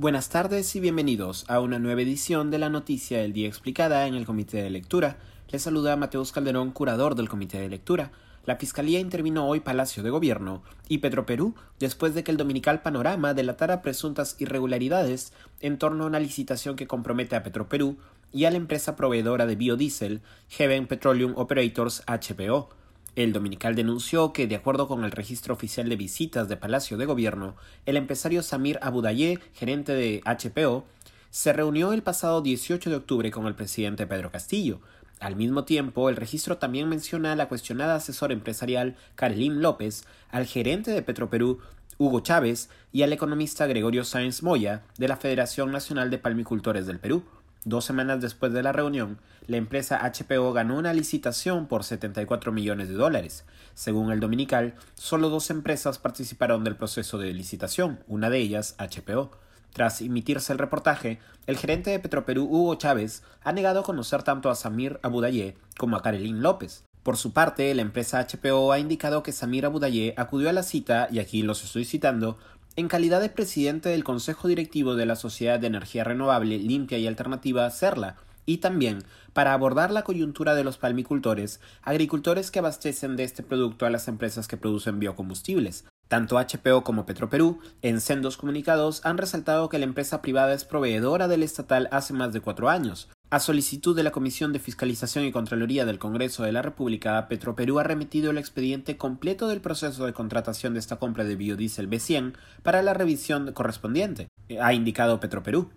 Buenas 0.00 0.28
tardes 0.28 0.76
y 0.76 0.78
bienvenidos 0.78 1.44
a 1.48 1.58
una 1.58 1.80
nueva 1.80 2.02
edición 2.02 2.52
de 2.52 2.58
la 2.58 2.68
Noticia 2.68 3.18
del 3.18 3.32
Día 3.32 3.48
Explicada 3.48 4.06
en 4.06 4.14
el 4.14 4.26
Comité 4.26 4.62
de 4.62 4.70
Lectura. 4.70 5.16
Les 5.50 5.60
saluda 5.60 5.96
Mateus 5.96 6.30
Calderón, 6.30 6.70
curador 6.70 7.16
del 7.16 7.28
Comité 7.28 7.58
de 7.58 7.68
Lectura. 7.68 8.12
La 8.46 8.54
Fiscalía 8.54 9.00
intervino 9.00 9.48
hoy 9.48 9.58
Palacio 9.58 10.04
de 10.04 10.10
Gobierno 10.10 10.62
y 10.88 10.98
Petroperú 10.98 11.56
después 11.80 12.14
de 12.14 12.22
que 12.22 12.30
el 12.30 12.36
dominical 12.36 12.80
Panorama 12.80 13.34
delatara 13.34 13.82
presuntas 13.82 14.36
irregularidades 14.38 15.32
en 15.58 15.78
torno 15.78 16.04
a 16.04 16.06
una 16.06 16.20
licitación 16.20 16.76
que 16.76 16.86
compromete 16.86 17.34
a 17.34 17.42
Petroperú 17.42 17.96
y 18.32 18.44
a 18.44 18.52
la 18.52 18.56
empresa 18.56 18.94
proveedora 18.94 19.46
de 19.46 19.56
biodiesel 19.56 20.20
Heaven 20.50 20.86
Petroleum 20.86 21.32
Operators 21.34 22.04
HPO. 22.06 22.77
El 23.18 23.32
dominical 23.32 23.74
denunció 23.74 24.32
que, 24.32 24.46
de 24.46 24.54
acuerdo 24.54 24.86
con 24.86 25.02
el 25.02 25.10
registro 25.10 25.52
oficial 25.52 25.88
de 25.88 25.96
visitas 25.96 26.48
de 26.48 26.56
Palacio 26.56 26.96
de 26.96 27.04
Gobierno, 27.04 27.56
el 27.84 27.96
empresario 27.96 28.44
Samir 28.44 28.78
Abudaye, 28.80 29.40
gerente 29.54 29.92
de 29.92 30.22
HPO, 30.24 30.84
se 31.30 31.52
reunió 31.52 31.92
el 31.92 32.04
pasado 32.04 32.42
18 32.42 32.90
de 32.90 32.94
octubre 32.94 33.32
con 33.32 33.48
el 33.48 33.56
presidente 33.56 34.06
Pedro 34.06 34.30
Castillo. 34.30 34.78
Al 35.18 35.34
mismo 35.34 35.64
tiempo, 35.64 36.08
el 36.08 36.14
registro 36.14 36.58
también 36.58 36.88
menciona 36.88 37.32
a 37.32 37.34
la 37.34 37.48
cuestionada 37.48 37.96
asesora 37.96 38.34
empresarial 38.34 38.94
Carolín 39.16 39.62
López, 39.62 40.04
al 40.30 40.46
gerente 40.46 40.92
de 40.92 41.02
Petroperú 41.02 41.58
Hugo 41.98 42.20
Chávez 42.20 42.70
y 42.92 43.02
al 43.02 43.12
economista 43.12 43.66
Gregorio 43.66 44.04
Sáenz 44.04 44.44
Moya 44.44 44.84
de 44.96 45.08
la 45.08 45.16
Federación 45.16 45.72
Nacional 45.72 46.10
de 46.10 46.18
Palmicultores 46.18 46.86
del 46.86 47.00
Perú. 47.00 47.24
Dos 47.68 47.84
semanas 47.84 48.22
después 48.22 48.50
de 48.54 48.62
la 48.62 48.72
reunión, 48.72 49.18
la 49.46 49.58
empresa 49.58 50.00
HPO 50.02 50.54
ganó 50.54 50.78
una 50.78 50.94
licitación 50.94 51.66
por 51.66 51.84
74 51.84 52.50
millones 52.50 52.88
de 52.88 52.94
dólares. 52.94 53.44
Según 53.74 54.10
el 54.10 54.20
dominical, 54.20 54.74
solo 54.94 55.28
dos 55.28 55.50
empresas 55.50 55.98
participaron 55.98 56.64
del 56.64 56.76
proceso 56.76 57.18
de 57.18 57.34
licitación, 57.34 58.02
una 58.06 58.30
de 58.30 58.38
ellas 58.38 58.74
HPO. 58.78 59.32
Tras 59.74 60.00
emitirse 60.00 60.50
el 60.50 60.58
reportaje, 60.58 61.18
el 61.46 61.58
gerente 61.58 61.90
de 61.90 61.98
Petroperú, 61.98 62.44
Hugo 62.44 62.76
Chávez, 62.76 63.22
ha 63.42 63.52
negado 63.52 63.82
conocer 63.82 64.22
tanto 64.22 64.48
a 64.48 64.54
Samir 64.54 64.98
Abudaye 65.02 65.58
como 65.76 65.98
a 65.98 66.02
Karelin 66.02 66.42
López. 66.42 66.84
Por 67.02 67.18
su 67.18 67.34
parte, 67.34 67.74
la 67.74 67.82
empresa 67.82 68.26
HPO 68.26 68.72
ha 68.72 68.78
indicado 68.78 69.22
que 69.22 69.32
Samir 69.32 69.66
Abudaye 69.66 70.14
acudió 70.16 70.48
a 70.48 70.54
la 70.54 70.62
cita, 70.62 71.08
y 71.10 71.18
aquí 71.18 71.42
los 71.42 71.62
estoy 71.62 71.84
citando, 71.84 72.38
en 72.78 72.86
calidad 72.86 73.20
de 73.20 73.28
presidente 73.28 73.88
del 73.88 74.04
Consejo 74.04 74.46
Directivo 74.46 74.94
de 74.94 75.04
la 75.04 75.16
Sociedad 75.16 75.58
de 75.58 75.66
Energía 75.66 76.04
Renovable, 76.04 76.58
Limpia 76.58 76.96
y 76.96 77.08
Alternativa, 77.08 77.68
CERLA, 77.70 78.14
y 78.46 78.58
también 78.58 79.02
para 79.32 79.52
abordar 79.52 79.90
la 79.90 80.04
coyuntura 80.04 80.54
de 80.54 80.62
los 80.62 80.78
palmicultores, 80.78 81.58
agricultores 81.82 82.52
que 82.52 82.60
abastecen 82.60 83.16
de 83.16 83.24
este 83.24 83.42
producto 83.42 83.84
a 83.84 83.90
las 83.90 84.06
empresas 84.06 84.46
que 84.46 84.56
producen 84.56 85.00
biocombustibles. 85.00 85.86
Tanto 86.06 86.38
HPO 86.38 86.84
como 86.84 87.04
Petroperú, 87.04 87.58
en 87.82 88.00
sendos 88.00 88.36
comunicados, 88.36 89.04
han 89.04 89.18
resaltado 89.18 89.68
que 89.68 89.80
la 89.80 89.84
empresa 89.84 90.22
privada 90.22 90.54
es 90.54 90.64
proveedora 90.64 91.26
del 91.26 91.42
estatal 91.42 91.88
hace 91.90 92.12
más 92.12 92.32
de 92.32 92.40
cuatro 92.40 92.68
años, 92.68 93.08
a 93.30 93.40
solicitud 93.40 93.94
de 93.94 94.02
la 94.02 94.10
Comisión 94.10 94.52
de 94.52 94.58
Fiscalización 94.58 95.24
y 95.26 95.32
Contraloría 95.32 95.84
del 95.84 95.98
Congreso 95.98 96.44
de 96.44 96.52
la 96.52 96.62
República, 96.62 97.28
Petroperú 97.28 97.78
ha 97.78 97.82
remitido 97.82 98.30
el 98.30 98.38
expediente 98.38 98.96
completo 98.96 99.48
del 99.48 99.60
proceso 99.60 100.06
de 100.06 100.14
contratación 100.14 100.72
de 100.72 100.80
esta 100.80 100.96
compra 100.96 101.24
de 101.24 101.36
biodiesel 101.36 101.90
B100 101.90 102.34
para 102.62 102.80
la 102.82 102.94
revisión 102.94 103.52
correspondiente, 103.52 104.28
ha 104.60 104.72
indicado 104.72 105.20
Petroperú. 105.20 105.70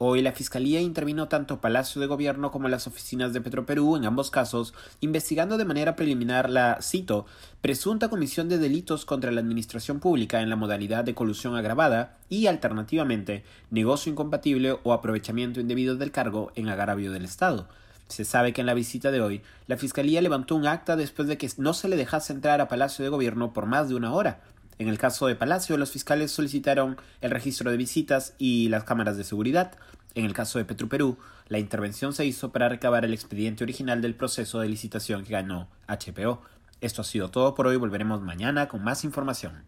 Hoy 0.00 0.22
la 0.22 0.30
Fiscalía 0.30 0.80
intervino 0.80 1.26
tanto 1.26 1.60
Palacio 1.60 2.00
de 2.00 2.06
Gobierno 2.06 2.52
como 2.52 2.68
las 2.68 2.86
oficinas 2.86 3.32
de 3.32 3.40
Petroperú, 3.40 3.96
en 3.96 4.04
ambos 4.04 4.30
casos, 4.30 4.72
investigando 5.00 5.58
de 5.58 5.64
manera 5.64 5.96
preliminar 5.96 6.48
la, 6.48 6.78
cito, 6.80 7.26
presunta 7.62 8.08
comisión 8.08 8.48
de 8.48 8.58
delitos 8.58 9.04
contra 9.04 9.32
la 9.32 9.40
administración 9.40 9.98
pública 9.98 10.40
en 10.40 10.50
la 10.50 10.54
modalidad 10.54 11.02
de 11.02 11.16
colusión 11.16 11.56
agravada 11.56 12.16
y, 12.28 12.46
alternativamente, 12.46 13.42
negocio 13.72 14.12
incompatible 14.12 14.78
o 14.84 14.92
aprovechamiento 14.92 15.58
indebido 15.58 15.96
del 15.96 16.12
cargo 16.12 16.52
en 16.54 16.68
agravio 16.68 17.10
del 17.10 17.24
Estado. 17.24 17.66
Se 18.06 18.24
sabe 18.24 18.52
que 18.52 18.60
en 18.60 18.68
la 18.68 18.74
visita 18.74 19.10
de 19.10 19.20
hoy, 19.20 19.42
la 19.66 19.76
Fiscalía 19.76 20.22
levantó 20.22 20.54
un 20.54 20.68
acta 20.68 20.94
después 20.94 21.26
de 21.26 21.38
que 21.38 21.50
no 21.56 21.74
se 21.74 21.88
le 21.88 21.96
dejase 21.96 22.32
entrar 22.32 22.60
a 22.60 22.68
Palacio 22.68 23.04
de 23.04 23.10
Gobierno 23.10 23.52
por 23.52 23.66
más 23.66 23.88
de 23.88 23.96
una 23.96 24.12
hora, 24.12 24.42
en 24.78 24.88
el 24.88 24.98
caso 24.98 25.26
de 25.26 25.34
Palacio, 25.34 25.76
los 25.76 25.90
fiscales 25.90 26.30
solicitaron 26.30 26.96
el 27.20 27.30
registro 27.30 27.70
de 27.70 27.76
visitas 27.76 28.34
y 28.38 28.68
las 28.68 28.84
cámaras 28.84 29.16
de 29.16 29.24
seguridad. 29.24 29.72
En 30.14 30.24
el 30.24 30.34
caso 30.34 30.58
de 30.58 30.64
Petroperú, 30.64 31.18
la 31.48 31.58
intervención 31.58 32.12
se 32.12 32.26
hizo 32.26 32.52
para 32.52 32.68
recabar 32.68 33.04
el 33.04 33.12
expediente 33.12 33.64
original 33.64 34.00
del 34.00 34.14
proceso 34.14 34.60
de 34.60 34.68
licitación 34.68 35.24
que 35.24 35.32
ganó 35.32 35.68
HPO. 35.88 36.42
Esto 36.80 37.02
ha 37.02 37.04
sido 37.04 37.30
todo 37.30 37.54
por 37.54 37.66
hoy, 37.66 37.76
volveremos 37.76 38.22
mañana 38.22 38.68
con 38.68 38.84
más 38.84 39.04
información. 39.04 39.64